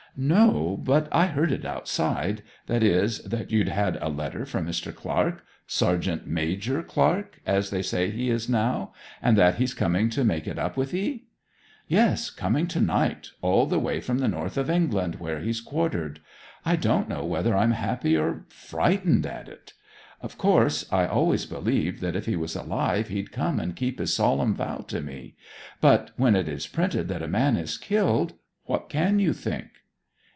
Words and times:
'No. 0.17 0.75
But 0.75 1.07
I 1.09 1.27
heard 1.27 1.53
it 1.53 1.63
outside, 1.63 2.43
that 2.67 2.83
is, 2.83 3.19
that 3.19 3.49
you'd 3.49 3.69
had 3.69 3.97
a 4.01 4.09
letter 4.09 4.45
from 4.45 4.67
Mr. 4.67 4.93
Clark 4.93 5.41
Sergeant 5.67 6.27
Major 6.27 6.83
Clark, 6.83 7.39
as 7.45 7.69
they 7.69 7.81
say 7.81 8.09
he 8.09 8.29
is 8.29 8.49
now 8.49 8.91
and 9.21 9.37
that 9.37 9.55
he's 9.55 9.73
coming 9.73 10.09
to 10.09 10.25
make 10.25 10.47
it 10.47 10.59
up 10.59 10.75
with 10.75 10.93
'ee.' 10.93 11.29
'Yes; 11.87 12.29
coming 12.29 12.67
to 12.67 12.81
night 12.81 13.29
all 13.41 13.65
the 13.65 13.79
way 13.79 14.01
from 14.01 14.17
the 14.17 14.27
north 14.27 14.57
of 14.57 14.69
England 14.69 15.15
where 15.15 15.39
he's 15.39 15.61
quartered. 15.61 16.19
I 16.65 16.75
don't 16.75 17.07
know 17.07 17.23
whether 17.23 17.55
I'm 17.55 17.71
happy 17.71 18.17
or 18.17 18.43
frightened 18.49 19.25
at 19.25 19.47
it. 19.47 19.71
Of 20.19 20.37
course 20.37 20.83
I 20.91 21.05
always 21.07 21.45
believed 21.45 22.01
that 22.01 22.17
if 22.17 22.25
he 22.25 22.35
was 22.35 22.57
alive 22.57 23.07
he'd 23.07 23.31
come 23.31 23.61
and 23.61 23.77
keep 23.77 23.97
his 23.97 24.13
solemn 24.13 24.55
vow 24.55 24.79
to 24.89 24.99
me. 24.99 25.35
But 25.79 26.11
when 26.17 26.35
it 26.35 26.49
is 26.49 26.67
printed 26.67 27.07
that 27.07 27.23
a 27.23 27.29
man 27.29 27.55
is 27.55 27.77
killed 27.77 28.33
what 28.65 28.89
can 28.89 29.17
you 29.17 29.31
think?' 29.31 29.67